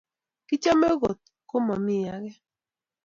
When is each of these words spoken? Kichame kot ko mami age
Kichame 0.47 0.89
kot 1.01 1.19
ko 1.49 1.55
mami 1.65 1.97
age 2.15 2.33